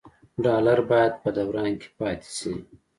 [0.43, 2.53] ډالر باید په دوران کې پاتې شي.